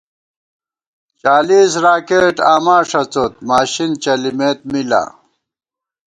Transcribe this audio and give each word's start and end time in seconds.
چالیس 1.19 1.71
راکېٹ 1.83 2.37
آماݭڅوت، 2.53 3.33
ماشِن 3.49 3.89
چلِمېت 4.03 4.59
می 4.71 4.81
لا 4.89 5.03